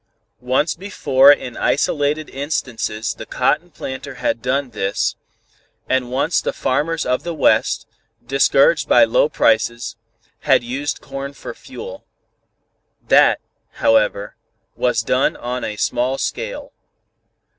Once 0.47 0.73
before 0.73 1.31
in 1.31 1.55
isolated 1.55 2.27
instances 2.27 3.13
the 3.13 3.25
cotton 3.27 3.69
planter 3.69 4.15
had 4.15 4.41
done 4.41 4.71
this, 4.71 5.15
and 5.87 6.09
once 6.09 6.41
the 6.41 6.51
farmers 6.51 7.05
of 7.05 7.21
the 7.21 7.35
West, 7.35 7.85
discouraged 8.25 8.89
by 8.89 9.03
low 9.03 9.29
prices, 9.29 9.97
had 10.39 10.63
used 10.63 11.01
corn 11.01 11.33
for 11.33 11.53
fuel. 11.53 12.03
That, 13.09 13.41
however, 13.73 14.35
was 14.75 15.03
done 15.03 15.35
on 15.37 15.63
a 15.63 15.75
small 15.75 16.17
scale. 16.17 16.73